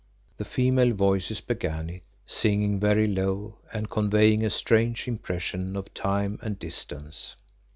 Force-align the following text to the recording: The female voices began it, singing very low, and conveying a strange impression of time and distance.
The 0.37 0.45
female 0.45 0.93
voices 0.95 1.41
began 1.41 1.87
it, 1.87 2.01
singing 2.25 2.79
very 2.79 3.05
low, 3.05 3.57
and 3.71 3.87
conveying 3.87 4.43
a 4.43 4.49
strange 4.49 5.07
impression 5.07 5.75
of 5.75 5.93
time 5.93 6.39
and 6.41 6.57
distance. 6.57 7.35